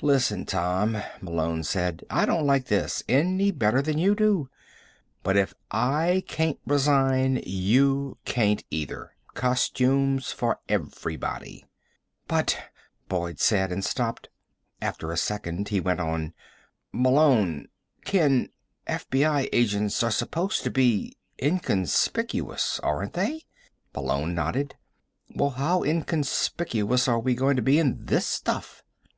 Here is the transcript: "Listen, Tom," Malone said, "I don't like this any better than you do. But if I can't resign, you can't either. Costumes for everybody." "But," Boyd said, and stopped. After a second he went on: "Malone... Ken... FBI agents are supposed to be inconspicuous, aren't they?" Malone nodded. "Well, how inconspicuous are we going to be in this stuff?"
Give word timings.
"Listen, 0.00 0.46
Tom," 0.46 0.96
Malone 1.20 1.62
said, 1.62 2.02
"I 2.08 2.24
don't 2.24 2.46
like 2.46 2.68
this 2.68 3.02
any 3.06 3.50
better 3.50 3.82
than 3.82 3.98
you 3.98 4.14
do. 4.14 4.48
But 5.22 5.36
if 5.36 5.52
I 5.70 6.24
can't 6.26 6.58
resign, 6.66 7.42
you 7.44 8.16
can't 8.24 8.64
either. 8.70 9.12
Costumes 9.34 10.32
for 10.32 10.58
everybody." 10.70 11.66
"But," 12.26 12.56
Boyd 13.10 13.40
said, 13.40 13.70
and 13.70 13.84
stopped. 13.84 14.30
After 14.80 15.12
a 15.12 15.18
second 15.18 15.68
he 15.68 15.80
went 15.80 16.00
on: 16.00 16.32
"Malone... 16.90 17.68
Ken... 18.06 18.48
FBI 18.86 19.50
agents 19.52 20.02
are 20.02 20.10
supposed 20.10 20.62
to 20.62 20.70
be 20.70 21.14
inconspicuous, 21.42 22.80
aren't 22.82 23.12
they?" 23.12 23.42
Malone 23.94 24.34
nodded. 24.34 24.76
"Well, 25.28 25.50
how 25.50 25.82
inconspicuous 25.82 27.06
are 27.06 27.20
we 27.20 27.34
going 27.34 27.56
to 27.56 27.60
be 27.62 27.78
in 27.78 28.06
this 28.06 28.24
stuff?" 28.24 28.82